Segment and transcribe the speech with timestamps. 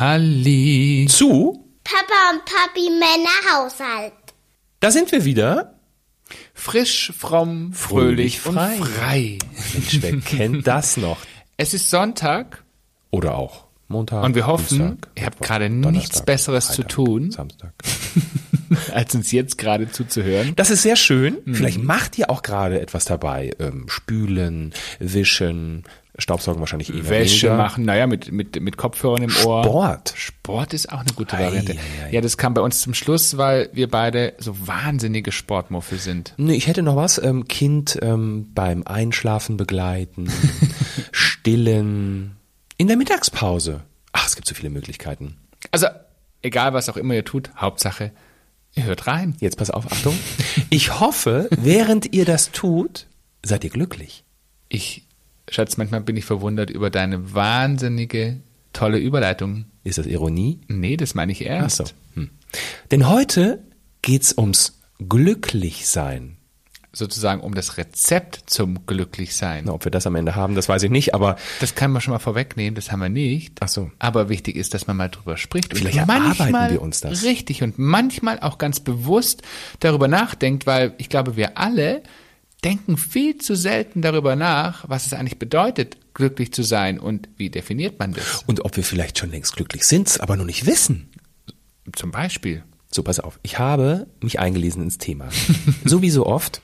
[0.00, 1.06] Halli.
[1.10, 4.14] Zu, Papa und Papi Männerhaushalt.
[4.80, 5.74] da sind wir wieder.
[6.54, 8.98] Frisch, fromm, Fröhlich, fröhlich, und frei.
[8.98, 9.38] frei.
[9.74, 11.18] Mensch, wer kennt das noch?
[11.58, 12.64] Es ist Sonntag
[13.10, 14.24] Oder auch Montag.
[14.24, 17.74] und wir hoffen, Dienstag, ihr habt gerade nichts Besseres zu Freitag, tun, Samstag.
[18.94, 20.54] als uns jetzt gerade zuzuhören.
[20.56, 21.36] Das ist sehr schön.
[21.44, 21.54] Mhm.
[21.54, 23.50] Vielleicht macht ihr auch gerade etwas dabei.
[23.58, 25.84] Ähm, spülen, wischen,
[26.20, 27.56] Staubsaugen wahrscheinlich eher Wäsche weniger.
[27.56, 29.64] machen, naja, mit, mit, mit Kopfhörern im Ohr.
[29.64, 30.12] Sport.
[30.16, 31.72] Sport ist auch eine gute Ei, Variante.
[31.72, 32.12] ei, ei.
[32.12, 36.34] Ja, das kam bei uns zum Schluss, weil wir beide so wahnsinnige Sportmuffel sind.
[36.36, 37.18] Nee, ich hätte noch was.
[37.18, 40.30] Ähm, kind ähm, beim Einschlafen begleiten,
[41.12, 42.36] stillen,
[42.76, 43.82] in der Mittagspause.
[44.12, 45.36] Ach, es gibt so viele Möglichkeiten.
[45.70, 45.86] Also,
[46.42, 48.12] egal was auch immer ihr tut, Hauptsache,
[48.74, 49.36] ihr hört rein.
[49.40, 50.18] Jetzt pass auf, Achtung.
[50.70, 53.06] Ich hoffe, während ihr das tut,
[53.42, 54.24] seid ihr glücklich.
[54.68, 55.04] Ich,
[55.50, 58.40] Schatz, manchmal bin ich verwundert über deine wahnsinnige,
[58.72, 59.66] tolle Überleitung.
[59.84, 60.60] Ist das Ironie?
[60.68, 61.76] Nee, das meine ich Ach ernst.
[61.78, 61.84] so.
[62.14, 62.30] Hm.
[62.90, 63.62] Denn heute
[64.02, 66.36] geht's ums Glücklichsein.
[66.92, 69.64] Sozusagen um das Rezept zum Glücklichsein.
[69.66, 72.02] Na, ob wir das am Ende haben, das weiß ich nicht, aber Das kann man
[72.02, 73.58] schon mal vorwegnehmen, das haben wir nicht.
[73.60, 73.92] Ach so.
[74.00, 75.76] Aber wichtig ist, dass man mal drüber spricht.
[75.76, 77.22] Vielleicht und erarbeiten wir uns das.
[77.22, 77.62] Richtig.
[77.62, 79.42] Und manchmal auch ganz bewusst
[79.78, 82.02] darüber nachdenkt, weil ich glaube, wir alle
[82.60, 87.50] denken viel zu selten darüber nach, was es eigentlich bedeutet, glücklich zu sein und wie
[87.50, 88.42] definiert man das.
[88.46, 91.08] und ob wir vielleicht schon längst glücklich sind, aber noch nicht wissen.
[91.94, 92.62] Zum Beispiel.
[92.90, 93.38] So, pass auf.
[93.42, 95.28] Ich habe mich eingelesen ins Thema.
[95.84, 96.60] so wie so oft.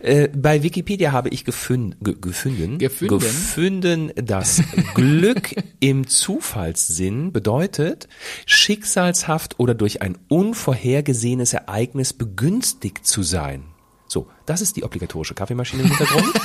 [0.00, 3.18] Äh, bei Wikipedia habe ich gefün ge gefunden, Gefunden?
[3.18, 4.62] gefunden, dass
[4.94, 8.08] Glück im Zufallssinn bedeutet,
[8.46, 13.64] schicksalshaft oder durch ein unvorhergesehenes Ereignis begünstigt zu sein.
[14.08, 16.34] So, das ist die obligatorische Kaffeemaschine im Hintergrund.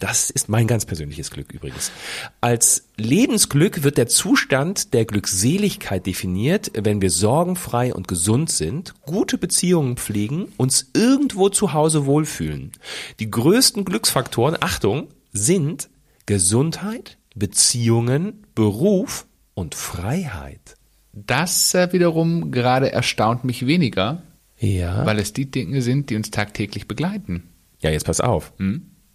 [0.00, 1.92] Das ist mein ganz persönliches Glück übrigens.
[2.40, 9.36] Als Lebensglück wird der Zustand der Glückseligkeit definiert, wenn wir sorgenfrei und gesund sind, gute
[9.36, 12.72] Beziehungen pflegen, uns irgendwo zu Hause wohlfühlen.
[13.18, 15.90] Die größten Glücksfaktoren, Achtung, sind
[16.24, 20.76] Gesundheit, Beziehungen, Beruf und Freiheit.
[21.12, 24.22] Das äh, wiederum gerade erstaunt mich weniger,
[24.60, 25.06] Ja.
[25.06, 27.48] weil es die Dinge sind, die uns tagtäglich begleiten.
[27.80, 28.52] Ja, jetzt pass auf.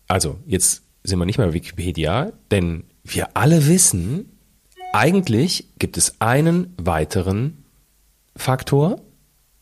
[0.08, 4.32] Also, jetzt sind wir nicht mehr bei Wikipedia, denn wir alle wissen,
[4.94, 7.64] eigentlich gibt es einen weiteren
[8.36, 9.02] Faktor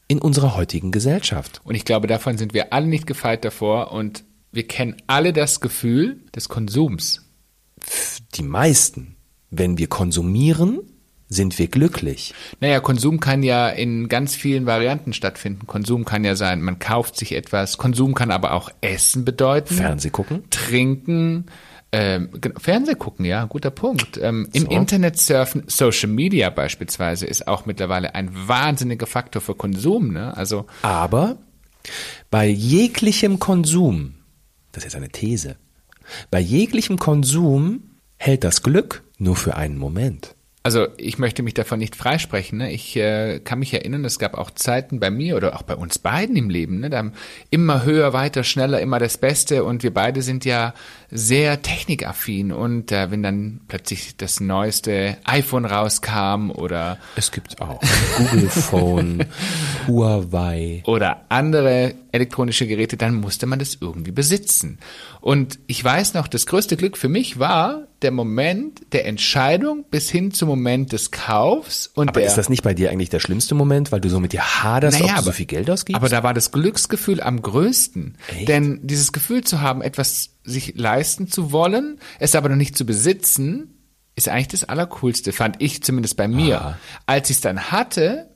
[0.07, 1.61] in unserer heutigen Gesellschaft.
[1.63, 5.59] Und ich glaube, davon sind wir alle nicht gefeit davor und wir kennen alle das
[5.59, 7.25] Gefühl des Konsums.
[8.35, 9.15] Die meisten,
[9.49, 10.79] wenn wir konsumieren,
[11.33, 12.33] sind wir glücklich.
[12.59, 15.67] Naja, Konsum kann ja in ganz vielen Varianten stattfinden.
[15.67, 17.77] Konsum kann ja sein, man kauft sich etwas.
[17.77, 19.75] Konsum kann aber auch Essen bedeuten.
[19.75, 20.43] Fernseh gucken.
[20.49, 21.45] Trinken,
[21.95, 24.17] ähm, genau, Fernseh gucken, ja, guter Punkt.
[24.19, 24.69] Ähm, Im So.
[24.69, 30.11] Internet surfen, Social Media beispielsweise ist auch mittlerweile ein wahnsinniger Faktor für Konsum.
[30.11, 30.35] Ne?
[30.35, 31.37] Also Aber
[32.31, 34.15] bei jeglichem Konsum,
[34.71, 35.57] das ist jetzt eine These,
[36.31, 40.35] bei jeglichem Konsum hält das Glück nur für einen Moment.
[40.65, 42.59] Also ich möchte mich davon nicht freisprechen.
[42.59, 42.71] Ne?
[42.71, 45.99] Ich äh, kann mich erinnern, es gab auch Zeiten bei mir oder auch bei uns
[45.99, 46.79] beiden im Leben.
[46.79, 46.89] Ne?
[46.89, 47.11] Da haben
[47.49, 49.65] immer höher, weiter, schneller, immer das Beste.
[49.65, 50.73] Und wir beide sind ja
[51.11, 52.53] sehr technikaffin.
[52.53, 57.81] Und äh, wenn dann plötzlich das neueste iPhone rauskam oder Es gibt auch
[58.17, 59.25] Google Phone,
[59.87, 60.81] Huawei.
[60.85, 64.77] oder andere elektronische Geräte, dann musste man das irgendwie besitzen.
[65.19, 70.09] Und ich weiß noch, das größte Glück für mich war der Moment der Entscheidung bis
[70.09, 71.87] hin zum Moment des Kaufs.
[71.87, 74.19] Und Aber der, ist das nicht bei dir eigentlich der schlimmste Moment, weil du so
[74.19, 75.95] mit dir haderst, ob du so viel Geld ausgibst?
[75.95, 78.17] Aber da war das Glücksgefühl am größten.
[78.27, 78.47] Echt?
[78.47, 82.85] Denn dieses Gefühl zu haben, etwas sich leisten zu wollen, es aber noch nicht zu
[82.85, 83.73] besitzen,
[84.15, 86.61] ist eigentlich das Allercoolste, fand ich zumindest bei mir.
[86.61, 86.77] Ah.
[87.05, 88.29] Als ich es dann hatte,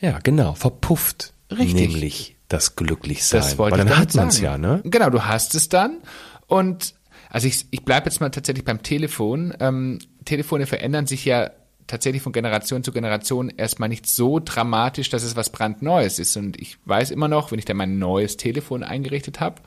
[0.00, 1.32] ja, genau, verpufft.
[1.50, 1.74] Richtig.
[1.74, 3.40] Nämlich das Glücklichsein.
[3.40, 4.80] das wollte weil dann ich hat man es ja, ne?
[4.84, 5.98] Genau, du hast es dann.
[6.46, 6.93] Und
[7.34, 9.52] also ich, ich bleibe jetzt mal tatsächlich beim Telefon.
[9.58, 11.50] Ähm, Telefone verändern sich ja
[11.88, 16.36] tatsächlich von Generation zu Generation erstmal nicht so dramatisch, dass es was brandneues ist.
[16.36, 19.62] Und ich weiß immer noch, wenn ich dann mein neues Telefon eingerichtet habe,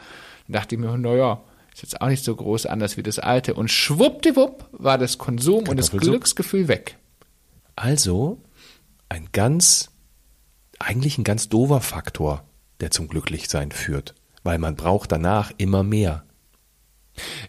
[0.48, 1.42] dachte ich mir, naja,
[1.74, 3.54] ist jetzt auch nicht so groß anders wie das alte.
[3.54, 5.92] Und schwuppdiwupp war das Konsum und das.
[5.92, 6.96] Glücksgefühl weg.
[7.75, 8.42] Also
[9.10, 9.92] ein ganz,
[10.80, 12.46] eigentlich ein ganz dover Faktor,
[12.80, 14.16] der zum Glücklichsein führt.
[14.44, 16.24] Weil man braucht danach immer mehr.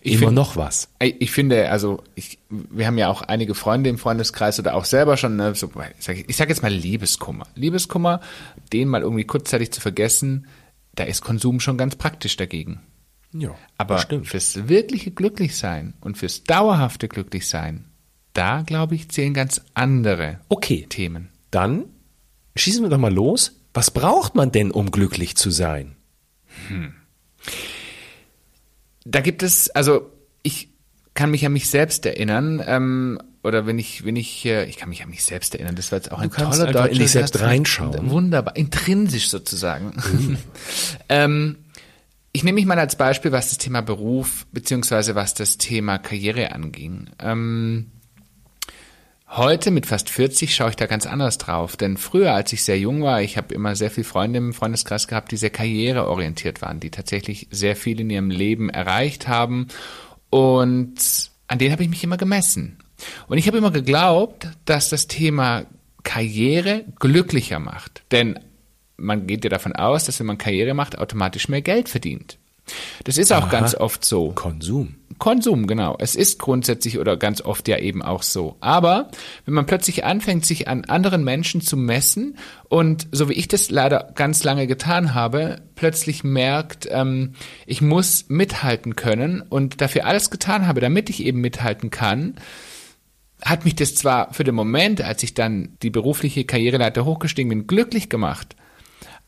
[0.01, 0.89] Ich immer find- noch was.
[1.01, 5.17] Ich finde, also ich, wir haben ja auch einige Freunde im Freundeskreis oder auch selber
[5.17, 7.47] schon, ne, so, ich sage sag jetzt mal Liebeskummer.
[7.55, 8.21] Liebeskummer,
[8.73, 10.47] den mal irgendwie kurzzeitig zu vergessen,
[10.95, 12.81] da ist Konsum schon ganz praktisch dagegen.
[13.33, 14.27] Ja, Aber stimmt.
[14.27, 17.85] fürs wirkliche Glücklichsein und fürs dauerhafte Glücklichsein,
[18.33, 21.29] da, glaube ich, zählen ganz andere Okay, Themen.
[21.51, 21.85] dann
[22.57, 23.53] schießen wir doch mal los.
[23.75, 25.95] Was braucht man denn, um glücklich zu sein?
[29.11, 30.13] Da gibt es, also
[30.43, 30.69] ich
[31.15, 34.91] kann mich an mich selbst erinnern, ähm, oder wenn ich, wenn ich, äh, ich kann
[34.91, 37.03] mich an mich selbst erinnern, das war jetzt auch ein kannst toller einfach in deutscher
[37.03, 38.11] dich selbst reinschauen.
[38.11, 39.95] Wunderbar, intrinsisch sozusagen.
[41.09, 41.57] ähm,
[42.33, 46.53] ich nehme mich mal als Beispiel, was das Thema Beruf beziehungsweise was das Thema Karriere
[46.53, 47.09] anging.
[47.19, 47.91] Ähm,
[49.31, 52.79] Heute mit fast 40 schaue ich da ganz anders drauf, denn früher, als ich sehr
[52.79, 56.81] jung war, ich habe immer sehr viele Freunde im Freundeskreis gehabt, die sehr karriereorientiert waren,
[56.81, 59.69] die tatsächlich sehr viel in ihrem Leben erreicht haben
[60.31, 62.79] und an denen habe ich mich immer gemessen.
[63.27, 65.67] Und ich habe immer geglaubt, dass das Thema
[66.05, 68.39] Karriere glücklicher macht, denn
[68.97, 72.39] man geht ja davon aus, dass wenn man Karriere macht, automatisch mehr Geld verdient.
[73.05, 73.51] Das ist auch Aha.
[73.51, 74.31] ganz oft so.
[74.33, 74.95] Konsum.
[75.19, 75.97] Konsum, genau.
[75.99, 78.57] Es ist grundsätzlich oder ganz oft ja eben auch so.
[78.61, 79.11] Aber
[79.45, 82.39] wenn man plötzlich anfängt, sich an anderen Menschen zu messen
[82.69, 87.35] und so wie ich das leider ganz lange getan habe, plötzlich merkt, ähm,
[87.67, 92.35] ich muss mithalten können und dafür alles getan habe, damit ich eben mithalten kann,
[93.45, 97.67] hat mich das zwar für den Moment, als ich dann die berufliche Karriereleiter hochgestiegen bin,
[97.67, 98.57] glücklich gemacht.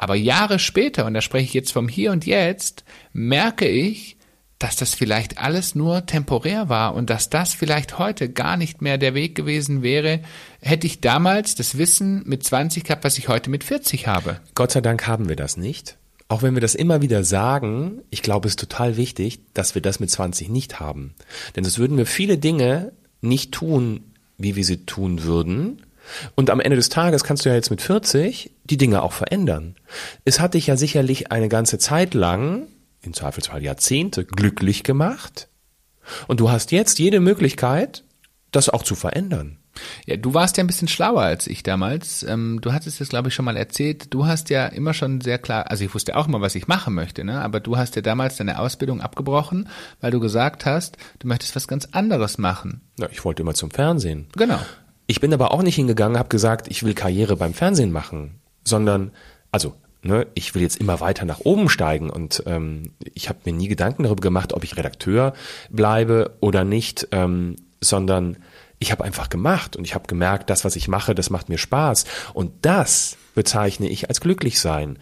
[0.00, 4.17] Aber Jahre später, und da spreche ich jetzt vom Hier und Jetzt, merke ich,
[4.58, 8.97] dass das vielleicht alles nur temporär war und dass das vielleicht heute gar nicht mehr
[8.97, 10.20] der Weg gewesen wäre,
[10.62, 14.41] hätte ich damals das Wissen mit 20 gehabt, was ich heute mit 40 habe.
[14.55, 15.99] Gott sei Dank haben wir das nicht.
[16.29, 19.82] Auch wenn wir das immer wieder sagen, ich glaube, es ist total wichtig, dass wir
[19.82, 21.14] das mit 20 nicht haben.
[21.56, 24.00] Denn sonst würden wir viele Dinge nicht tun,
[24.38, 25.82] wie wir sie tun würden.
[26.34, 29.76] Und am Ende des Tages kannst du ja jetzt mit 40 die Dinge auch verändern.
[30.24, 32.66] Es hat dich ja sicherlich eine ganze Zeit lang,
[33.02, 35.48] im Zweifelsfall Jahrzehnte, glücklich gemacht.
[36.26, 38.04] Und du hast jetzt jede Möglichkeit,
[38.50, 39.58] das auch zu verändern.
[40.06, 42.22] Ja, du warst ja ein bisschen schlauer als ich damals.
[42.22, 44.12] Ähm, du hattest es, glaube ich, schon mal erzählt.
[44.12, 46.94] Du hast ja immer schon sehr klar, also ich wusste auch immer, was ich machen
[46.94, 47.40] möchte, ne?
[47.40, 49.68] aber du hast ja damals deine Ausbildung abgebrochen,
[50.00, 52.82] weil du gesagt hast, du möchtest was ganz anderes machen.
[52.98, 54.26] Ja, ich wollte immer zum Fernsehen.
[54.36, 54.58] Genau.
[55.10, 59.10] Ich bin aber auch nicht hingegangen, habe gesagt, ich will Karriere beim Fernsehen machen, sondern,
[59.50, 63.52] also, ne, ich will jetzt immer weiter nach oben steigen und ähm, ich habe mir
[63.52, 65.32] nie Gedanken darüber gemacht, ob ich Redakteur
[65.68, 68.36] bleibe oder nicht, ähm, sondern
[68.78, 71.58] ich habe einfach gemacht und ich habe gemerkt, das, was ich mache, das macht mir
[71.58, 72.04] Spaß.
[72.32, 74.96] Und das bezeichne ich als glücklich sein,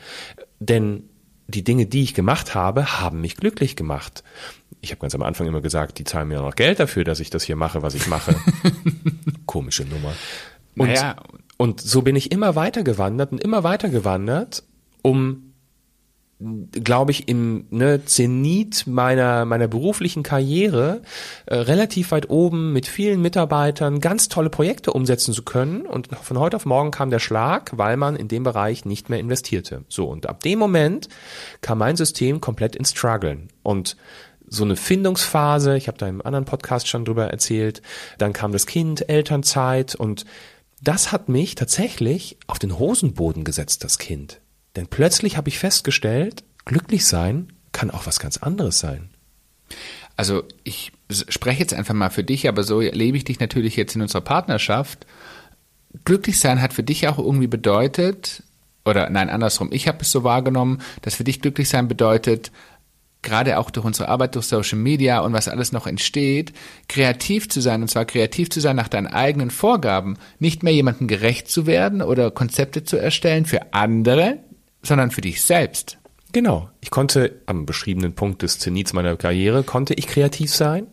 [0.58, 1.02] denn
[1.48, 4.22] die Dinge, die ich gemacht habe, haben mich glücklich gemacht.
[4.80, 7.30] Ich habe ganz am Anfang immer gesagt, die zahlen mir noch Geld dafür, dass ich
[7.30, 8.36] das hier mache, was ich mache.
[9.46, 10.12] Komische Nummer.
[10.76, 11.16] Und, Naja.
[11.56, 14.62] und so bin ich immer weiter gewandert und immer weiter gewandert,
[15.02, 15.47] um
[16.40, 21.02] glaube ich, im ne, Zenit meiner, meiner beruflichen Karriere
[21.46, 25.82] äh, relativ weit oben mit vielen Mitarbeitern ganz tolle Projekte umsetzen zu können.
[25.82, 29.18] Und von heute auf morgen kam der Schlag, weil man in dem Bereich nicht mehr
[29.18, 29.84] investierte.
[29.88, 31.08] So, und ab dem Moment
[31.60, 33.48] kam mein System komplett ins Struggeln.
[33.64, 33.96] Und
[34.46, 37.82] so eine Findungsphase, ich habe da im anderen Podcast schon drüber erzählt,
[38.16, 40.24] dann kam das Kind, Elternzeit und
[40.80, 44.40] das hat mich tatsächlich auf den Hosenboden gesetzt, das Kind.
[44.78, 49.10] Denn plötzlich habe ich festgestellt, glücklich sein kann auch was ganz anderes sein.
[50.16, 53.96] Also ich spreche jetzt einfach mal für dich, aber so erlebe ich dich natürlich jetzt
[53.96, 55.04] in unserer Partnerschaft.
[56.04, 58.44] Glücklich sein hat für dich auch irgendwie bedeutet,
[58.84, 62.52] oder nein, andersrum, ich habe es so wahrgenommen, dass für dich glücklich sein bedeutet,
[63.22, 66.52] gerade auch durch unsere Arbeit durch Social Media und was alles noch entsteht,
[66.86, 71.08] kreativ zu sein, und zwar kreativ zu sein nach deinen eigenen Vorgaben, nicht mehr jemandem
[71.08, 74.38] gerecht zu werden oder Konzepte zu erstellen für andere,
[74.88, 75.98] sondern für dich selbst.
[76.32, 76.68] Genau.
[76.80, 80.86] Ich konnte am beschriebenen Punkt des Zenits meiner Karriere, konnte ich kreativ sein.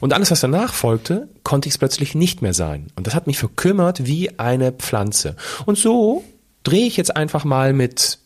[0.00, 2.88] Und alles, was danach folgte, konnte ich es plötzlich nicht mehr sein.
[2.96, 5.36] Und das hat mich verkümmert wie eine Pflanze.
[5.64, 6.22] Und so
[6.64, 8.18] drehe ich jetzt einfach mal mit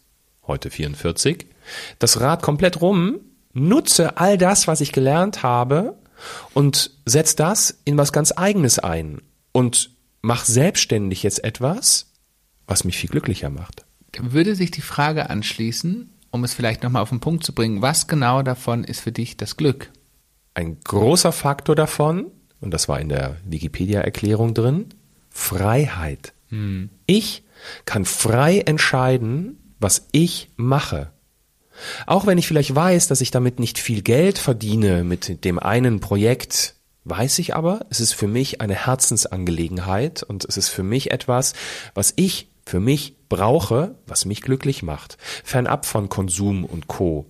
[0.46, 1.46] heute 44
[1.98, 3.20] das Rad komplett rum,
[3.52, 5.96] nutze all das, was ich gelernt habe
[6.54, 9.20] und setz das in was ganz eigenes ein
[9.52, 9.90] und
[10.22, 12.06] mach selbstständig jetzt etwas,
[12.66, 13.84] was mich viel glücklicher macht.
[14.18, 18.06] Würde sich die Frage anschließen, um es vielleicht nochmal auf den Punkt zu bringen, was
[18.06, 19.90] genau davon ist für dich das Glück?
[20.54, 22.26] Ein großer Faktor davon,
[22.60, 24.86] und das war in der Wikipedia-Erklärung drin,
[25.30, 26.32] Freiheit.
[27.06, 27.44] Ich
[27.84, 31.12] kann frei entscheiden, was ich mache.
[32.06, 36.00] Auch wenn ich vielleicht weiß, dass ich damit nicht viel Geld verdiene mit dem einen
[36.00, 36.74] Projekt,
[37.04, 41.54] weiß ich aber, es ist für mich eine Herzensangelegenheit und es ist für mich etwas,
[41.94, 45.18] was ich für mich brauche, was mich glücklich macht.
[45.44, 47.26] Fernab von Konsum und Co.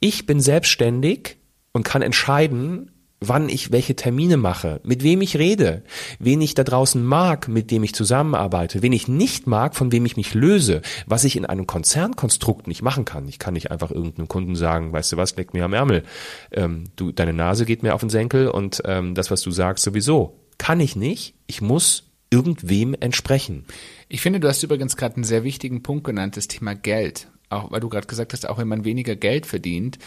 [0.00, 1.38] Ich bin selbstständig
[1.72, 5.82] und kann entscheiden, wann ich welche Termine mache, mit wem ich rede,
[6.18, 10.04] wen ich da draußen mag, mit dem ich zusammenarbeite, wen ich nicht mag, von wem
[10.04, 13.28] ich mich löse, was ich in einem Konzernkonstrukt nicht machen kann.
[13.28, 16.02] Ich kann nicht einfach irgendeinem Kunden sagen, weißt du was, leck mir am Ärmel,
[16.50, 19.84] ähm, du, deine Nase geht mir auf den Senkel und ähm, das, was du sagst,
[19.84, 20.38] sowieso.
[20.58, 21.34] Kann ich nicht.
[21.46, 23.66] Ich muss irgendwem entsprechen.
[24.12, 27.28] Ich finde, du hast übrigens gerade einen sehr wichtigen Punkt genannt, das Thema Geld.
[27.48, 29.98] Auch weil du gerade gesagt hast, auch wenn man weniger Geld verdient,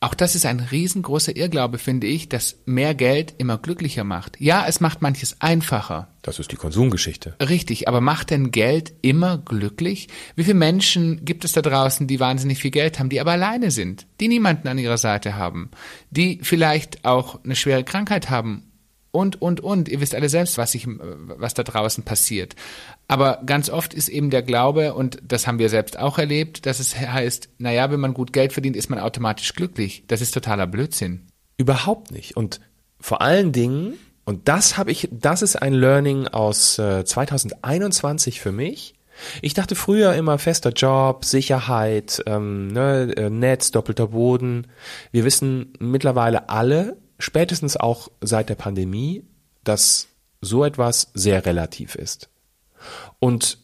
[0.00, 4.40] auch das ist ein riesengroßer Irrglaube, finde ich, dass mehr Geld immer glücklicher macht.
[4.40, 6.08] Ja, es macht manches einfacher.
[6.22, 7.36] Das ist die Konsumgeschichte.
[7.40, 10.08] Richtig, aber macht denn Geld immer glücklich?
[10.34, 13.70] Wie viele Menschen gibt es da draußen, die wahnsinnig viel Geld haben, die aber alleine
[13.70, 15.70] sind, die niemanden an ihrer Seite haben,
[16.10, 18.67] die vielleicht auch eine schwere Krankheit haben
[19.10, 19.88] und, und, und.
[19.88, 22.54] Ihr wisst alle selbst, was, ich, was da draußen passiert.
[23.06, 26.80] Aber ganz oft ist eben der Glaube, und das haben wir selbst auch erlebt, dass
[26.80, 30.04] es heißt, naja, wenn man gut Geld verdient, ist man automatisch glücklich.
[30.06, 31.26] Das ist totaler Blödsinn.
[31.56, 32.36] Überhaupt nicht.
[32.36, 32.60] Und
[33.00, 38.52] vor allen Dingen, und das habe ich, das ist ein Learning aus äh, 2021 für
[38.52, 38.94] mich.
[39.42, 44.68] Ich dachte früher immer fester Job, Sicherheit, ähm, ne, äh, Netz, doppelter Boden.
[45.10, 49.24] Wir wissen mittlerweile alle, spätestens auch seit der Pandemie,
[49.64, 50.08] dass
[50.40, 52.28] so etwas sehr relativ ist.
[53.18, 53.58] Und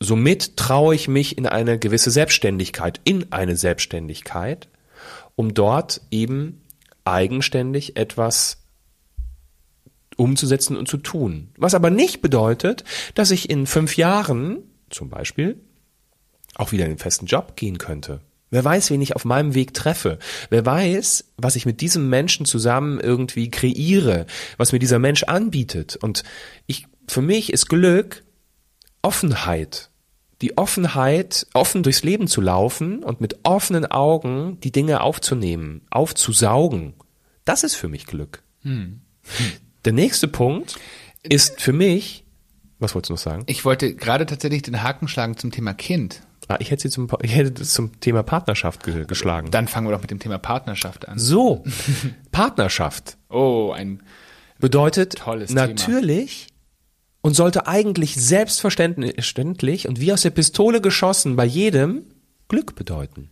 [0.00, 4.68] somit traue ich mich in eine gewisse Selbstständigkeit, in eine Selbstständigkeit,
[5.36, 6.62] um dort eben
[7.04, 8.58] eigenständig etwas
[10.16, 11.48] umzusetzen und zu tun.
[11.56, 12.84] Was aber nicht bedeutet,
[13.14, 15.60] dass ich in fünf Jahren zum Beispiel
[16.54, 18.20] auch wieder in den festen Job gehen könnte.
[18.50, 20.18] Wer weiß, wen ich auf meinem Weg treffe.
[20.50, 24.26] Wer weiß, was ich mit diesem Menschen zusammen irgendwie kreiere,
[24.56, 25.96] was mir dieser Mensch anbietet.
[25.96, 26.24] Und
[26.66, 28.22] ich, für mich ist Glück
[29.02, 29.90] Offenheit.
[30.40, 36.94] Die Offenheit, offen durchs Leben zu laufen und mit offenen Augen die Dinge aufzunehmen, aufzusaugen.
[37.44, 38.42] Das ist für mich Glück.
[38.62, 39.00] Hm.
[39.84, 40.76] Der nächste Punkt
[41.22, 42.24] ist für mich,
[42.78, 43.42] was wolltest du noch sagen?
[43.46, 46.22] Ich wollte gerade tatsächlich den Haken schlagen zum Thema Kind.
[46.48, 49.50] Ah, ich hätte sie zum, ich hätte zum Thema Partnerschaft ge geschlagen.
[49.50, 51.18] Dann fangen wir doch mit dem Thema Partnerschaft an.
[51.18, 51.62] So,
[52.32, 53.18] Partnerschaft.
[53.28, 54.02] Oh, ein
[54.58, 56.58] bedeutet tolles natürlich Thema.
[57.20, 62.06] und sollte eigentlich selbstverständlich und wie aus der Pistole geschossen bei jedem
[62.48, 63.30] Glück bedeuten.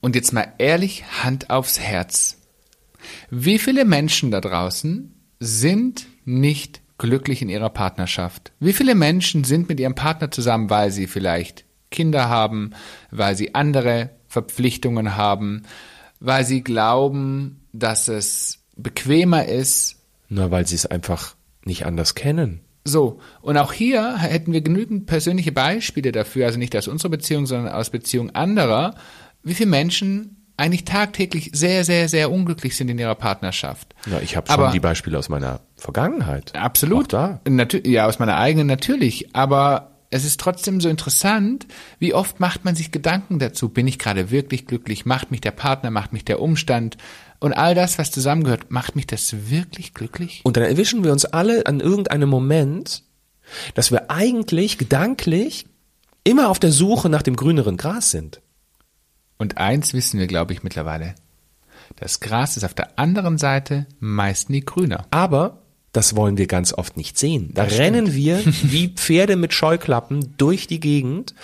[0.00, 2.38] Und jetzt mal ehrlich, Hand aufs Herz.
[3.30, 8.52] Wie viele Menschen da draußen sind nicht glücklich in ihrer Partnerschaft?
[8.58, 12.72] Wie viele Menschen sind mit ihrem Partner zusammen, weil sie vielleicht Kinder haben,
[13.10, 15.62] weil sie andere Verpflichtungen haben,
[16.20, 19.96] weil sie glauben, dass es bequemer ist.
[20.28, 22.60] Na, weil sie es einfach nicht anders kennen.
[22.84, 27.46] So, und auch hier hätten wir genügend persönliche Beispiele dafür, also nicht aus unserer Beziehung,
[27.46, 28.94] sondern aus Beziehung anderer,
[29.42, 33.94] wie viele Menschen eigentlich tagtäglich sehr, sehr, sehr unglücklich sind in ihrer Partnerschaft.
[34.06, 36.54] Ja, ich habe schon aber, die Beispiele aus meiner Vergangenheit.
[36.54, 37.14] Absolut.
[37.14, 37.78] Auch da.
[37.84, 39.34] ja, aus meiner eigenen natürlich.
[39.34, 41.66] Aber es ist trotzdem so interessant,
[41.98, 45.50] wie oft macht man sich Gedanken dazu, bin ich gerade wirklich glücklich, macht mich der
[45.52, 46.96] Partner, macht mich der Umstand
[47.38, 50.40] und all das, was zusammengehört, macht mich das wirklich glücklich?
[50.44, 53.02] Und dann erwischen wir uns alle an irgendeinem Moment,
[53.74, 55.66] dass wir eigentlich gedanklich
[56.24, 58.40] immer auf der Suche nach dem grüneren Gras sind.
[59.38, 61.14] Und eins wissen wir, glaube ich, mittlerweile.
[61.96, 65.06] Das Gras ist auf der anderen Seite meist nie grüner.
[65.10, 65.62] Aber
[65.92, 67.50] das wollen wir ganz oft nicht sehen.
[67.54, 68.16] Da das rennen stimmt.
[68.16, 71.34] wir wie Pferde mit Scheuklappen durch die Gegend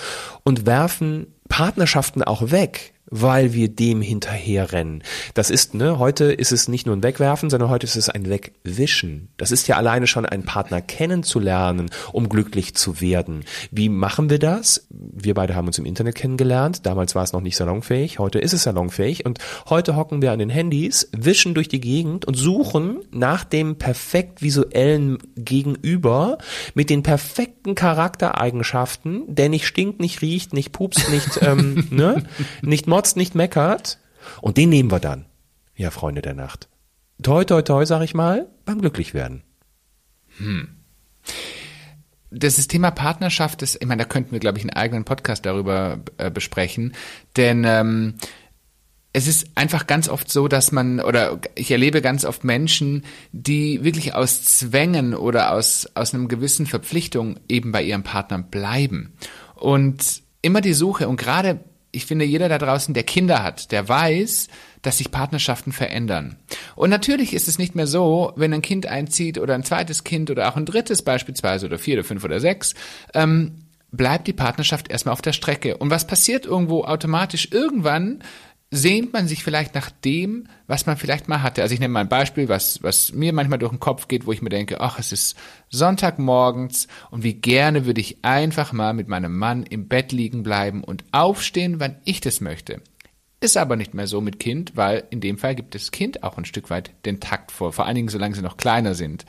[0.44, 5.04] und werfen Partnerschaften auch weg weil wir dem hinterherrennen.
[5.34, 8.28] Das ist, ne, heute ist es nicht nur ein Wegwerfen, sondern heute ist es ein
[8.28, 9.28] Wegwischen.
[9.36, 13.44] Das ist ja alleine schon einen Partner kennenzulernen, um glücklich zu werden.
[13.70, 14.86] Wie machen wir das?
[14.88, 16.86] Wir beide haben uns im Internet kennengelernt.
[16.86, 18.18] Damals war es noch nicht salonfähig.
[18.18, 19.26] Heute ist es salonfähig.
[19.26, 19.38] Und
[19.68, 24.40] heute hocken wir an den Handys, wischen durch die Gegend und suchen nach dem perfekt
[24.40, 26.38] visuellen Gegenüber
[26.72, 32.24] mit den perfekten Charaktereigenschaften, der nicht stinkt, nicht riecht, nicht pupst, nicht, ähm, ne,
[32.62, 33.98] nicht mod trotz nicht meckert.
[34.40, 35.26] Und den nehmen wir dann.
[35.74, 36.68] Ja, Freunde der Nacht.
[37.20, 39.42] Toi, toi, toi, sag ich mal, beim Glücklichwerden.
[40.38, 40.68] Hm.
[42.30, 45.44] Das ist Thema Partnerschaft, das, ich meine, da könnten wir, glaube ich, einen eigenen Podcast
[45.44, 46.94] darüber äh, besprechen.
[47.36, 48.14] Denn ähm,
[49.12, 53.82] es ist einfach ganz oft so, dass man, oder ich erlebe ganz oft Menschen, die
[53.82, 59.12] wirklich aus Zwängen oder aus, aus einem gewissen Verpflichtung eben bei ihrem Partner bleiben.
[59.56, 61.60] Und immer die Suche, und gerade
[61.92, 64.48] ich finde, jeder da draußen, der Kinder hat, der weiß,
[64.80, 66.36] dass sich Partnerschaften verändern.
[66.74, 70.30] Und natürlich ist es nicht mehr so, wenn ein Kind einzieht oder ein zweites Kind
[70.30, 72.74] oder auch ein drittes beispielsweise oder vier oder fünf oder sechs,
[73.14, 73.58] ähm,
[73.92, 75.76] bleibt die Partnerschaft erstmal auf der Strecke.
[75.76, 77.48] Und was passiert irgendwo automatisch?
[77.52, 78.24] Irgendwann
[78.74, 81.60] sehnt man sich vielleicht nach dem, was man vielleicht mal hatte.
[81.60, 84.32] Also ich nehme mal ein Beispiel, was, was mir manchmal durch den Kopf geht, wo
[84.32, 85.36] ich mir denke, ach, es ist
[85.68, 90.82] Sonntagmorgens und wie gerne würde ich einfach mal mit meinem Mann im Bett liegen bleiben
[90.82, 92.80] und aufstehen, wann ich das möchte.
[93.40, 96.38] Ist aber nicht mehr so mit Kind, weil in dem Fall gibt das Kind auch
[96.38, 99.26] ein Stück weit den Takt vor, vor allen Dingen solange sie noch kleiner sind.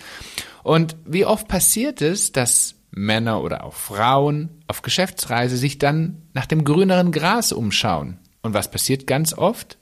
[0.63, 6.45] Und wie oft passiert es, dass Männer oder auch Frauen auf Geschäftsreise sich dann nach
[6.45, 8.19] dem grüneren Gras umschauen?
[8.43, 9.79] Und was passiert ganz oft?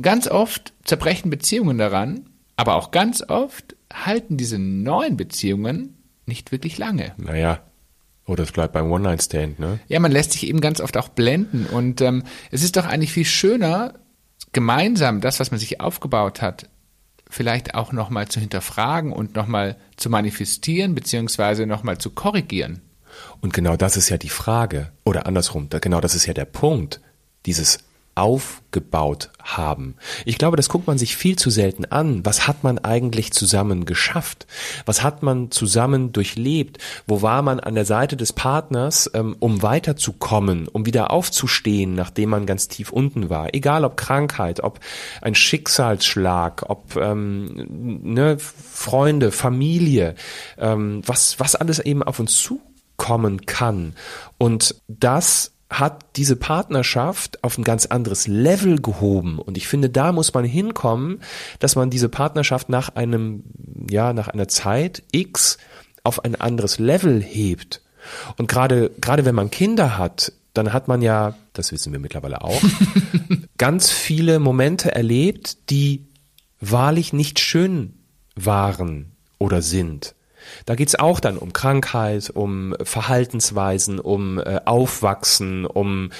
[0.00, 5.96] Ganz oft zerbrechen Beziehungen daran, aber auch ganz oft halten diese neuen Beziehungen
[6.26, 7.12] nicht wirklich lange.
[7.16, 7.60] Naja,
[8.26, 9.80] oder es bleibt beim One-Night-Stand, ne?
[9.88, 11.66] Ja, man lässt sich eben ganz oft auch blenden.
[11.66, 13.94] Und ähm, es ist doch eigentlich viel schöner,
[14.52, 16.68] gemeinsam das, was man sich aufgebaut hat,
[17.28, 22.82] vielleicht auch nochmal zu hinterfragen und nochmal zu manifestieren, beziehungsweise nochmal zu korrigieren.
[23.40, 24.92] Und genau das ist ja die Frage.
[25.04, 27.00] Oder andersrum, genau das ist ja der Punkt.
[27.46, 27.78] Dieses
[28.14, 29.96] aufgebaut haben.
[30.26, 32.24] Ich glaube, das guckt man sich viel zu selten an.
[32.26, 34.46] Was hat man eigentlich zusammen geschafft?
[34.84, 36.78] Was hat man zusammen durchlebt?
[37.06, 42.30] Wo war man an der Seite des Partners, ähm, um weiterzukommen, um wieder aufzustehen, nachdem
[42.30, 43.54] man ganz tief unten war?
[43.54, 44.78] Egal ob Krankheit, ob
[45.22, 47.66] ein Schicksalsschlag, ob ähm,
[48.02, 50.16] ne, Freunde, Familie,
[50.58, 53.94] ähm, was, was alles eben auf uns zukommen kann.
[54.36, 59.38] Und das hat diese Partnerschaft auf ein ganz anderes Level gehoben.
[59.38, 61.20] Und ich finde, da muss man hinkommen,
[61.58, 63.44] dass man diese Partnerschaft nach einem,
[63.90, 65.58] ja, nach einer Zeit X
[66.04, 67.82] auf ein anderes Level hebt.
[68.36, 72.42] Und gerade, gerade wenn man Kinder hat, dann hat man ja, das wissen wir mittlerweile
[72.42, 72.62] auch,
[73.58, 76.06] ganz viele Momente erlebt, die
[76.60, 77.94] wahrlich nicht schön
[78.34, 80.14] waren oder sind.
[80.66, 86.10] Da geht's auch dann um Krankheit, um Verhaltensweisen, um äh, Aufwachsen, um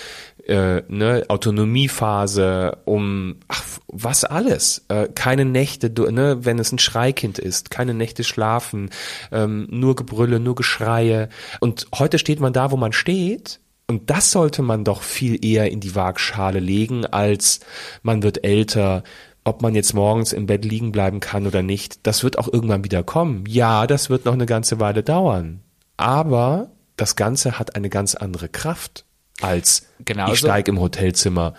[0.47, 4.85] äh, ne, Autonomiephase, um ach, was alles.
[4.89, 8.91] Äh, keine Nächte, ne, wenn es ein Schreikind ist, keine Nächte schlafen,
[9.31, 11.29] ähm, nur Gebrülle, nur Geschreie.
[11.61, 13.61] Und heute steht man da, wo man steht.
[13.89, 17.61] Und das sollte man doch viel eher in die Waagschale legen, als
[18.03, 19.03] man wird älter,
[19.45, 22.85] ob man jetzt morgens im Bett liegen bleiben kann oder nicht, das wird auch irgendwann
[22.85, 23.45] wieder kommen.
[23.49, 25.61] Ja, das wird noch eine ganze Weile dauern.
[25.97, 29.05] Aber das Ganze hat eine ganz andere Kraft
[29.41, 30.33] als Genauso.
[30.33, 31.55] ich steige im Hotelzimmer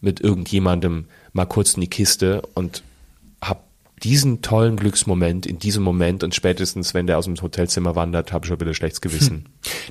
[0.00, 2.82] mit irgendjemandem mal kurz in die Kiste und
[3.40, 3.64] hab
[4.02, 8.44] diesen tollen Glücksmoment in diesem Moment und spätestens, wenn der aus dem Hotelzimmer wandert, habe
[8.44, 9.36] ich schon wieder schlechtes Gewissen.
[9.36, 9.44] Hm.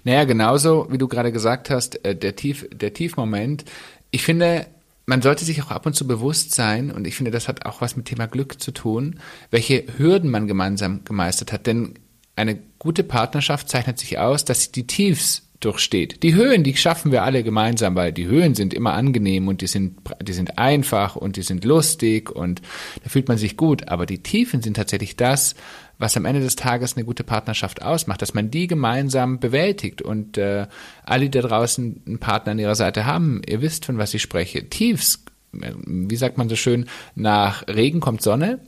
[0.04, 3.65] Naja, genauso wie du gerade gesagt hast, äh, der Tief, der Tiefmoment.
[4.12, 4.67] Ich finde,
[5.12, 7.82] man sollte sich auch ab und zu bewusst sein, und ich finde, das hat auch
[7.82, 9.19] was mit Thema Glück zu tun,
[9.50, 11.67] welche Hürden man gemeinsam gemeistert hat.
[11.67, 11.95] Denn
[12.38, 16.24] eine gute Partnerschaft zeichnet sich aus, dass sie die Tiefs durchsteht.
[16.24, 19.67] Die Höhen, die schaffen wir alle gemeinsam, weil die Höhen sind immer angenehm und die
[19.67, 22.62] sind, die sind einfach und die sind lustig und
[23.04, 23.89] da fühlt man sich gut.
[23.89, 25.56] Aber die Tiefen sind tatsächlich das,
[26.02, 30.38] was am Ende des Tages eine gute Partnerschaft ausmacht, dass man die gemeinsam bewältigt und
[30.38, 30.68] äh,
[31.04, 34.22] alle, die da draußen einen Partner an ihrer Seite haben, ihr wisst, von was ich
[34.22, 34.68] spreche.
[34.68, 36.86] Tiefs, wie sagt man so schön,
[37.16, 38.60] nach Regen kommt Sonne.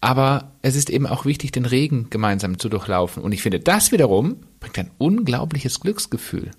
[0.00, 3.22] Aber es ist eben auch wichtig, den Regen gemeinsam zu durchlaufen.
[3.22, 6.52] Und ich finde, das wiederum bringt ein unglaubliches Glücksgefühl.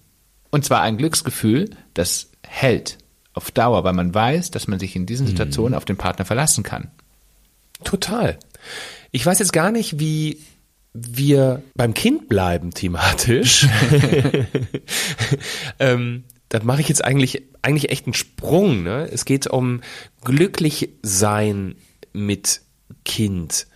[0.49, 2.97] Und zwar ein Glücksgefühl, das hält
[3.33, 5.29] auf Dauer, weil man weiß, dass man sich in diesen mhm.
[5.29, 6.91] Situationen auf den Partner verlassen kann.
[7.83, 8.37] Total.
[9.11, 10.39] Ich weiß jetzt gar nicht, wie
[10.93, 13.67] wir beim Kind bleiben thematisch.
[15.79, 18.83] ähm, dann mache ich jetzt eigentlich, eigentlich echt einen Sprung.
[18.83, 19.07] Ne?
[19.11, 19.81] Es geht um
[20.23, 21.75] glücklich sein
[22.11, 22.61] mit
[23.05, 23.67] Kind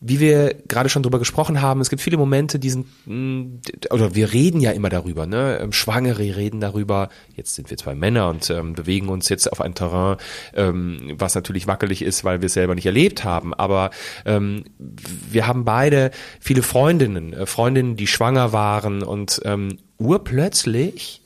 [0.00, 4.14] wie wir gerade schon drüber gesprochen haben, es gibt viele Momente, die sind, mm, oder
[4.14, 5.58] wir reden ja immer darüber, ne?
[5.60, 7.08] Ähm, Schwangere reden darüber.
[7.36, 10.16] Jetzt sind wir zwei Männer und ähm, bewegen uns jetzt auf ein Terrain,
[10.54, 13.54] ähm, was natürlich wackelig ist, weil wir es selber nicht erlebt haben.
[13.54, 13.90] Aber
[14.24, 21.22] ähm, wir haben beide viele Freundinnen, äh, Freundinnen, die schwanger waren und ähm, urplötzlich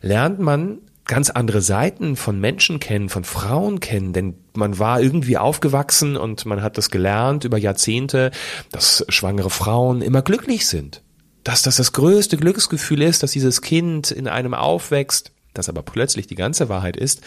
[0.00, 5.36] lernt man ganz andere Seiten von Menschen kennen, von Frauen kennen, denn man war irgendwie
[5.36, 8.30] aufgewachsen und man hat das gelernt über Jahrzehnte,
[8.70, 11.02] dass schwangere Frauen immer glücklich sind.
[11.42, 16.26] Dass das das größte Glücksgefühl ist, dass dieses Kind in einem aufwächst, dass aber plötzlich
[16.26, 17.20] die ganze Wahrheit ist,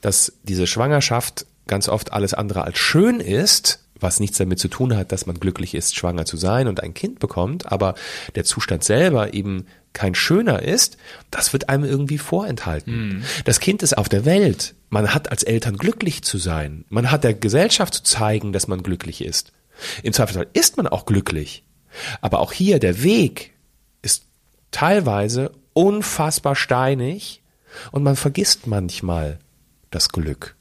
[0.00, 4.96] dass diese Schwangerschaft ganz oft alles andere als schön ist, was nichts damit zu tun
[4.96, 7.94] hat, dass man glücklich ist, schwanger zu sein und ein Kind bekommt, aber
[8.34, 10.96] der Zustand selber eben kein schöner ist,
[11.30, 13.08] das wird einem irgendwie vorenthalten.
[13.08, 13.24] Mhm.
[13.44, 14.74] Das Kind ist auf der Welt.
[14.90, 16.84] Man hat als Eltern glücklich zu sein.
[16.88, 19.52] Man hat der Gesellschaft zu zeigen, dass man glücklich ist.
[20.02, 21.64] Im Zweifelsfall ist man auch glücklich.
[22.20, 23.52] Aber auch hier der Weg
[24.02, 24.26] ist
[24.70, 27.42] teilweise unfassbar steinig
[27.92, 29.38] und man vergisst manchmal,
[29.90, 30.56] das Glück?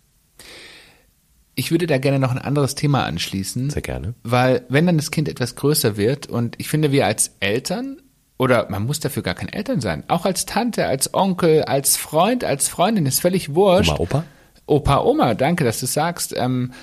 [1.59, 3.71] Ich würde da gerne noch ein anderes Thema anschließen.
[3.71, 4.13] Sehr gerne.
[4.21, 7.97] Weil wenn dann das Kind etwas größer wird und ich finde, wir als Eltern
[8.37, 12.43] oder man muss dafür gar kein Eltern sein, auch als Tante, als Onkel, als Freund,
[12.43, 13.89] als Freundin, ist völlig wurscht.
[13.89, 14.23] Oma, Opa?
[14.67, 16.35] Opa, Oma, danke, dass du sagst.
[16.37, 16.73] Ähm,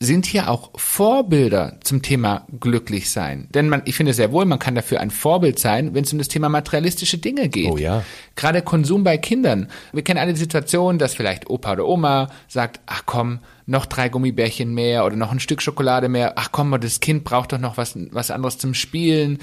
[0.00, 3.48] sind hier auch Vorbilder zum Thema glücklich sein.
[3.52, 6.18] Denn man, ich finde sehr wohl, man kann dafür ein Vorbild sein, wenn es um
[6.18, 7.70] das Thema materialistische Dinge geht.
[7.70, 8.04] Oh ja.
[8.36, 9.68] Gerade Konsum bei Kindern.
[9.92, 14.08] Wir kennen alle die Situation, dass vielleicht Opa oder Oma sagt, ach komm, noch drei
[14.08, 16.34] Gummibärchen mehr oder noch ein Stück Schokolade mehr.
[16.36, 19.38] Ach komm, das Kind braucht doch noch was, was anderes zum Spielen.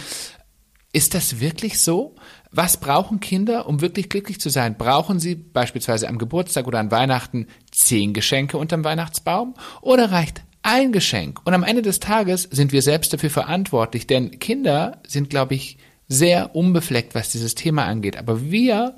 [0.93, 2.15] Ist das wirklich so?
[2.57, 4.77] Was brauchen Kinder, um wirklich glücklich zu sein?
[4.77, 9.55] Brauchen sie beispielsweise am Geburtstag oder an Weihnachten zehn Geschenke unterm Weihnachtsbaum?
[9.81, 11.41] Oder reicht ein Geschenk?
[11.43, 15.77] Und am Ende des Tages sind wir selbst dafür verantwortlich, denn Kinder sind, glaube ich,
[16.07, 18.15] sehr unbefleckt, was dieses Thema angeht.
[18.15, 18.95] Aber wir,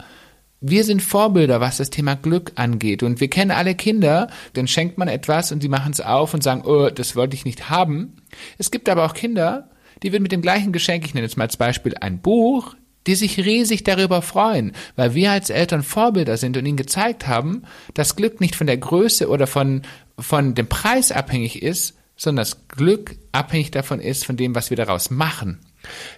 [0.62, 3.02] wir sind Vorbilder, was das Thema Glück angeht.
[3.02, 6.44] Und wir kennen alle Kinder, dann schenkt man etwas und sie machen es auf und
[6.44, 8.18] sagen, oh, das wollte ich nicht haben.
[8.60, 9.72] Es gibt aber auch Kinder,
[10.04, 12.76] die würden mit dem gleichen Geschenk, ich nenne jetzt mal als Beispiel ein Buch,
[13.08, 17.64] die sich riesig darüber freuen, weil wir als Eltern Vorbilder sind und ihnen gezeigt haben,
[17.94, 19.82] dass Glück nicht von der Größe oder von,
[20.20, 24.78] von dem Preis abhängig ist, sondern das Glück abhängig davon ist, von dem, was wir
[24.78, 25.60] daraus machen.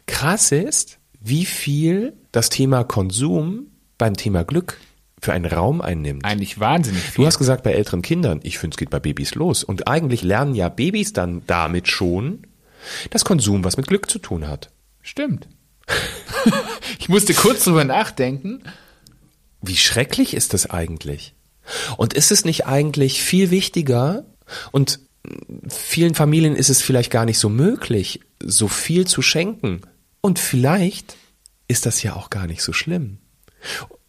[0.07, 4.79] Krass ist, wie viel das Thema Konsum beim Thema Glück
[5.21, 6.23] für einen Raum einnimmt.
[6.23, 7.23] Eigentlich wahnsinnig viel.
[7.23, 9.65] Du hast gesagt, bei älteren Kindern, ich finde, es geht bei Babys los.
[9.65, 12.43] Und eigentlich lernen ja Babys dann damit schon,
[13.09, 14.71] dass Konsum was mit Glück zu tun hat.
[15.01, 15.49] Stimmt.
[16.99, 18.61] ich musste kurz drüber nachdenken.
[19.61, 21.33] Wie schrecklich ist das eigentlich?
[21.97, 24.25] Und ist es nicht eigentlich viel wichtiger
[24.71, 24.99] und
[25.67, 29.81] vielen Familien ist es vielleicht gar nicht so möglich, so viel zu schenken.
[30.21, 31.15] Und vielleicht
[31.67, 33.19] ist das ja auch gar nicht so schlimm.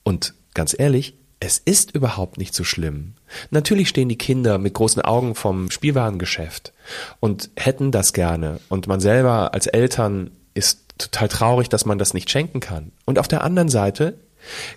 [0.02, 3.14] Und ganz ehrlich, es ist überhaupt nicht so schlimm.
[3.50, 6.72] Natürlich stehen die Kinder mit großen Augen vom Spielwarengeschäft
[7.18, 8.60] und hätten das gerne.
[8.68, 12.92] Und man selber als Eltern ist total traurig, dass man das nicht schenken kann.
[13.04, 14.18] Und auf der anderen Seite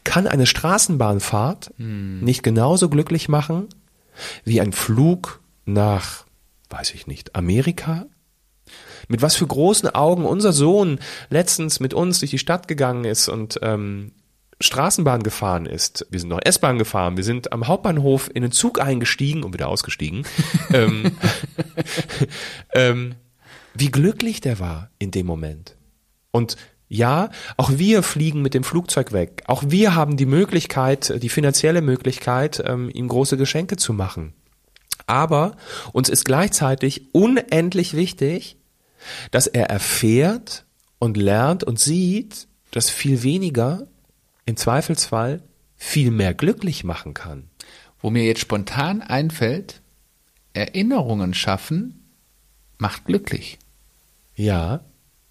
[0.04, 2.22] kann eine Straßenbahnfahrt Hm.
[2.22, 3.68] nicht genauso glücklich machen
[4.44, 6.26] wie ein Flug nach,
[6.70, 8.06] weiß ich nicht, Amerika?
[9.08, 13.28] Mit was für großen Augen unser Sohn letztens mit uns durch die Stadt gegangen ist
[13.28, 14.12] und ähm,
[14.62, 16.08] Straßenbahn gefahren ist.
[16.10, 17.18] Wir sind noch S-Bahn gefahren.
[17.18, 20.26] Wir sind am Hauptbahnhof in den Zug eingestiegen und wieder ausgestiegen.
[20.74, 21.18] ähm,
[22.74, 23.16] ähm,
[23.74, 25.76] wie glücklich der war in dem Moment.
[26.34, 26.58] Und
[26.90, 29.44] ja, auch wir fliegen mit dem Flugzeug weg.
[29.48, 34.34] Auch wir haben die Möglichkeit, die finanzielle Möglichkeit, ähm, ihm große Geschenke zu machen.
[35.06, 35.56] Aber
[35.92, 38.58] uns ist gleichzeitig unendlich wichtig,
[39.32, 40.66] dass er erfährt
[41.00, 43.88] und lernt und sieht, dass viel weniger
[44.46, 45.44] im Zweifelsfall
[45.76, 47.50] viel mehr glücklich machen kann.
[48.00, 49.82] Wo mir jetzt spontan einfällt,
[50.54, 52.00] Erinnerungen schaffen
[52.78, 53.60] macht glücklich.
[54.36, 54.84] Ja,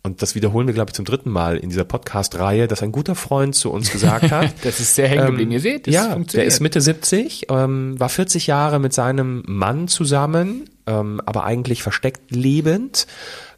[0.05, 3.15] und das wiederholen wir, glaube ich, zum dritten Mal in dieser Podcast-Reihe, dass ein guter
[3.15, 4.53] Freund zu uns gesagt hat.
[4.63, 5.53] Das ist sehr hängen geblieben.
[5.53, 9.89] Ihr seht, das ja, der ist Mitte 70, ähm, war 40 Jahre mit seinem Mann
[9.89, 13.07] zusammen, ähm, aber eigentlich versteckt lebend.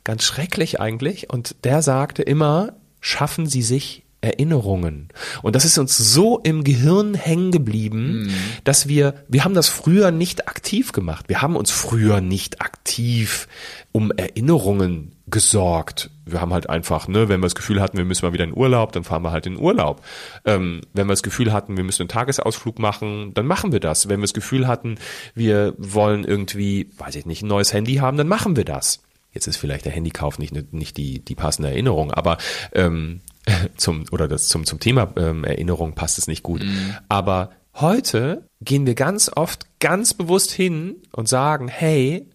[0.03, 1.31] Ganz schrecklich eigentlich.
[1.31, 5.09] Und der sagte immer, schaffen Sie sich Erinnerungen.
[5.43, 8.31] Und das ist uns so im Gehirn hängen geblieben,
[8.65, 11.29] dass wir, wir haben das früher nicht aktiv gemacht.
[11.29, 13.47] Wir haben uns früher nicht aktiv
[13.93, 16.11] um Erinnerungen gesorgt.
[16.27, 18.57] Wir haben halt einfach, ne, wenn wir das Gefühl hatten, wir müssen mal wieder in
[18.57, 20.03] Urlaub, dann fahren wir halt in Urlaub.
[20.45, 24.09] Ähm, wenn wir das Gefühl hatten, wir müssen einen Tagesausflug machen, dann machen wir das.
[24.09, 24.97] Wenn wir das Gefühl hatten,
[25.35, 29.03] wir wollen irgendwie, weiß ich nicht, ein neues Handy haben, dann machen wir das.
[29.33, 32.39] Jetzt ist vielleicht der Handykauf nicht, nicht die, die passende Erinnerung, aber
[32.73, 33.21] ähm,
[33.77, 36.65] zum, oder das zum, zum Thema ähm, Erinnerung passt es nicht gut.
[37.09, 42.31] Aber heute gehen wir ganz oft ganz bewusst hin und sagen, hey,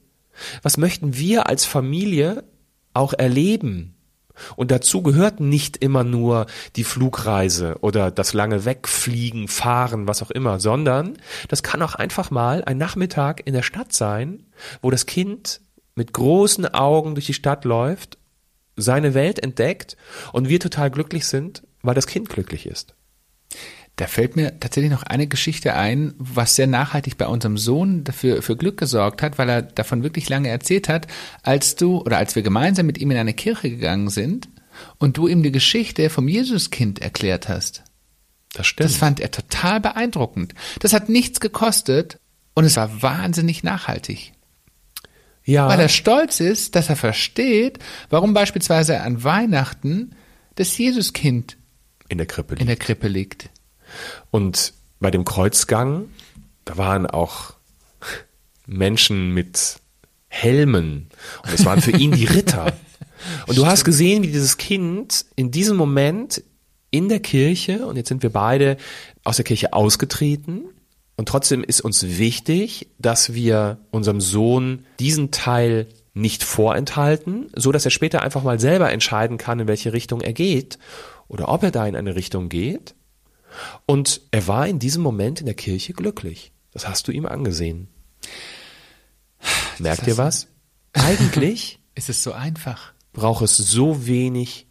[0.61, 2.43] was möchten wir als Familie
[2.93, 3.95] auch erleben?
[4.55, 6.45] Und dazu gehört nicht immer nur
[6.75, 11.17] die Flugreise oder das lange Wegfliegen, Fahren, was auch immer, sondern
[11.49, 14.45] das kann auch einfach mal ein Nachmittag in der Stadt sein,
[14.81, 15.61] wo das Kind
[15.95, 18.17] mit großen Augen durch die Stadt läuft,
[18.81, 19.97] seine Welt entdeckt
[20.33, 22.95] und wir total glücklich sind, weil das Kind glücklich ist.
[23.95, 28.41] Da fällt mir tatsächlich noch eine Geschichte ein, was sehr nachhaltig bei unserem Sohn dafür
[28.41, 31.07] für Glück gesorgt hat, weil er davon wirklich lange erzählt hat,
[31.43, 34.47] als du oder als wir gemeinsam mit ihm in eine Kirche gegangen sind
[34.99, 37.83] und du ihm die Geschichte vom Jesuskind erklärt hast.
[38.53, 38.89] Das stimmt.
[38.89, 40.55] Das fand er total beeindruckend.
[40.79, 42.19] Das hat nichts gekostet
[42.55, 44.31] und es war wahnsinnig nachhaltig.
[45.45, 50.15] Ja, Weil er stolz ist, dass er versteht, warum beispielsweise an Weihnachten
[50.55, 51.57] das Jesuskind
[52.07, 52.69] in der Krippe in liegt.
[52.69, 53.49] der Krippe liegt.
[54.29, 56.09] Und bei dem Kreuzgang
[56.69, 57.55] da waren auch
[58.67, 59.77] Menschen mit
[60.27, 61.09] Helmen
[61.43, 62.73] und es waren für ihn die Ritter.
[63.47, 66.41] Und du hast gesehen, wie dieses Kind in diesem Moment
[66.89, 68.77] in der Kirche, und jetzt sind wir beide
[69.25, 70.63] aus der Kirche ausgetreten,
[71.19, 77.83] und trotzdem ist uns wichtig, dass wir unserem Sohn diesen Teil nicht vorenthalten, so dass
[77.83, 80.79] er später einfach mal selber entscheiden kann, in welche Richtung er geht
[81.27, 82.95] oder ob er da in eine Richtung geht.
[83.85, 86.53] Und er war in diesem Moment in der Kirche glücklich.
[86.71, 87.89] Das hast du ihm angesehen.
[89.77, 90.47] Merkt ihr was?
[90.93, 92.93] Eigentlich Ist es so einfach?
[93.11, 94.67] braucht es so wenig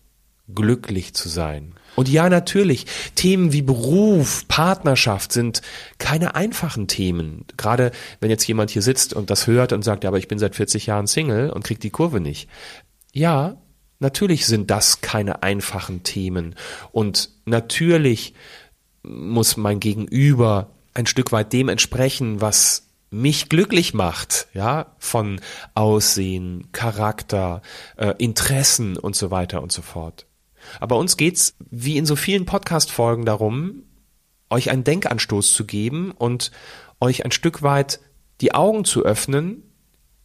[0.54, 1.74] glücklich zu sein.
[1.96, 5.62] Und ja, natürlich, Themen wie Beruf, Partnerschaft sind
[5.98, 7.44] keine einfachen Themen.
[7.56, 10.38] Gerade wenn jetzt jemand hier sitzt und das hört und sagt, ja, aber ich bin
[10.38, 12.48] seit 40 Jahren Single und krieg die Kurve nicht.
[13.12, 13.56] Ja,
[13.98, 16.54] natürlich sind das keine einfachen Themen.
[16.92, 18.34] Und natürlich
[19.02, 25.40] muss mein Gegenüber ein Stück weit dem entsprechen, was mich glücklich macht, ja, von
[25.74, 27.62] Aussehen, Charakter,
[27.96, 30.27] äh, Interessen und so weiter und so fort.
[30.80, 33.84] Aber uns geht's wie in so vielen Podcast-Folgen darum,
[34.50, 36.50] euch einen Denkanstoß zu geben und
[37.00, 38.00] euch ein Stück weit
[38.40, 39.62] die Augen zu öffnen,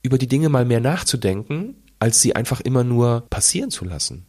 [0.02, 4.26] über die Dinge mal mehr nachzudenken, als sie einfach immer nur passieren zu lassen.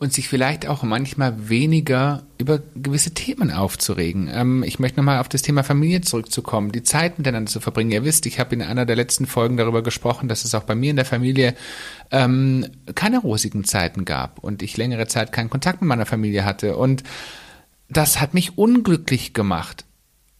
[0.00, 4.30] Und sich vielleicht auch manchmal weniger über gewisse Themen aufzuregen.
[4.32, 7.90] Ähm, ich möchte nochmal auf das Thema Familie zurückzukommen, die Zeit miteinander zu verbringen.
[7.90, 10.76] Ihr wisst, ich habe in einer der letzten Folgen darüber gesprochen, dass es auch bei
[10.76, 11.54] mir in der Familie
[12.12, 16.76] ähm, keine rosigen Zeiten gab und ich längere Zeit keinen Kontakt mit meiner Familie hatte.
[16.76, 17.02] Und
[17.88, 19.84] das hat mich unglücklich gemacht.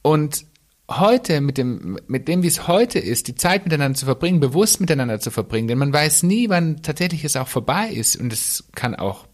[0.02, 0.44] Und
[0.88, 4.80] heute mit dem, mit dem, wie es heute ist, die Zeit miteinander zu verbringen, bewusst
[4.80, 8.64] miteinander zu verbringen, denn man weiß nie, wann tatsächlich es auch vorbei ist und es
[8.74, 9.27] kann auch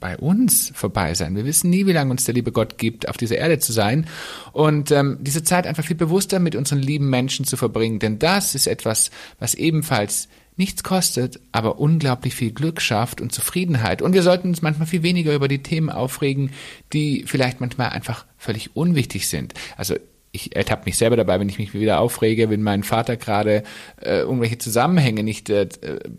[0.00, 1.36] bei uns vorbei sein.
[1.36, 4.06] Wir wissen nie, wie lange uns der liebe Gott gibt, auf dieser Erde zu sein
[4.52, 8.54] und ähm, diese Zeit einfach viel bewusster mit unseren lieben Menschen zu verbringen, denn das
[8.54, 14.02] ist etwas, was ebenfalls nichts kostet, aber unglaublich viel Glück schafft und Zufriedenheit.
[14.02, 16.50] Und wir sollten uns manchmal viel weniger über die Themen aufregen,
[16.92, 19.54] die vielleicht manchmal einfach völlig unwichtig sind.
[19.76, 19.96] Also
[20.34, 23.62] ich ertappe mich selber dabei, wenn ich mich wieder aufrege, wenn mein Vater gerade
[24.00, 25.68] äh, irgendwelche Zusammenhänge nicht äh,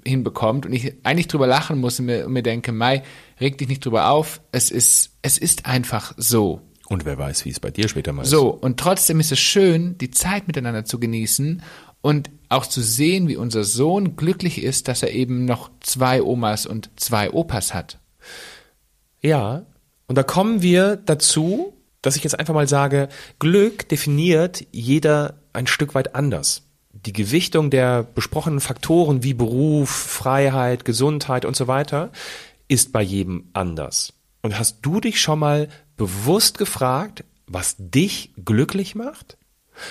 [0.06, 3.04] hinbekommt und ich eigentlich drüber lachen muss und mir, und mir denke, Mai,
[3.42, 6.62] reg dich nicht drüber auf, es ist, es ist einfach so.
[6.88, 8.30] Und wer weiß, wie es bei dir später mal ist.
[8.30, 11.62] So, und trotzdem ist es schön, die Zeit miteinander zu genießen
[12.02, 16.66] und auch zu sehen, wie unser Sohn glücklich ist, dass er eben noch zwei Omas
[16.66, 18.00] und zwei Opas hat.
[19.22, 19.66] Ja,
[20.08, 21.74] und da kommen wir dazu,
[22.06, 26.62] dass ich jetzt einfach mal sage, Glück definiert jeder ein Stück weit anders.
[26.94, 32.12] Die Gewichtung der besprochenen Faktoren wie Beruf, Freiheit, Gesundheit und so weiter
[32.68, 34.14] ist bei jedem anders.
[34.44, 39.38] Und hast du dich schon mal bewusst gefragt, was dich glücklich macht?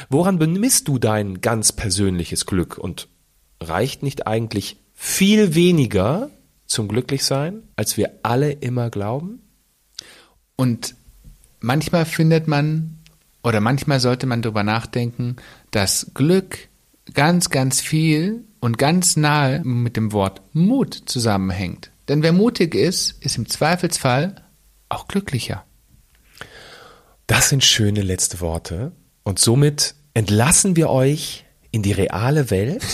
[0.09, 2.79] Woran bemisst du dein ganz persönliches Glück?
[2.79, 3.09] Und
[3.61, 6.31] reicht nicht eigentlich viel weniger
[6.67, 9.43] zum Glücklichsein, als wir alle immer glauben?
[10.57, 10.95] Und
[11.65, 12.99] manchmal findet man
[13.43, 15.37] oder manchmal sollte man darüber nachdenken,
[15.71, 16.69] dass Glück
[17.13, 21.91] ganz, ganz viel und ganz nahe mit dem Wort Mut zusammenhängt.
[22.09, 24.37] Denn wer mutig ist, ist im Zweifelsfall
[24.89, 25.65] auch glücklicher.
[27.27, 28.93] Das sind schöne letzte Worte.
[29.23, 32.85] Und somit entlassen wir euch in die reale Welt.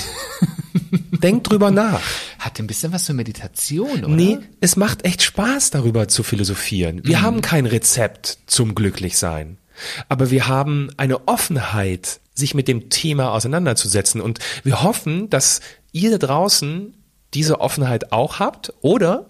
[1.22, 2.02] Denkt drüber nach.
[2.50, 4.08] Hat ein bisschen was für Meditation, oder?
[4.08, 7.00] Nee, es macht echt Spaß, darüber zu philosophieren.
[7.04, 9.56] Wir haben kein Rezept zum Glücklichsein.
[10.08, 14.20] Aber wir haben eine Offenheit, sich mit dem Thema auseinanderzusetzen.
[14.20, 15.60] Und wir hoffen, dass
[15.92, 16.92] ihr da draußen
[17.34, 19.26] diese Offenheit auch habt oder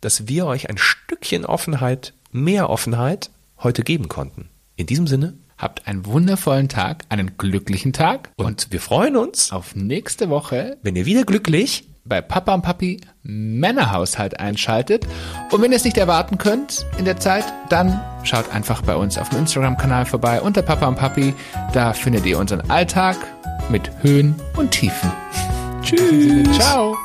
[0.00, 4.48] dass wir euch ein Stückchen Offenheit, mehr Offenheit heute geben konnten.
[4.76, 5.34] In diesem Sinne.
[5.58, 10.96] Habt einen wundervollen Tag, einen glücklichen Tag Und wir freuen uns, auf nächste Woche wenn
[10.96, 15.06] ihr wieder glücklich bei Papa und Papi Männerhaushalt einschaltet.
[15.50, 19.18] Und wenn ihr es nicht erwarten könnt in der Zeit, dann schaut einfach bei uns
[19.18, 21.34] auf dem Instagram-Kanal vorbei unter Papa und Papi.
[21.72, 23.16] Da findet ihr unseren Alltag
[23.68, 25.12] mit Höhen und Tiefen.
[25.82, 26.58] Tschüss.
[26.58, 26.96] Ciao.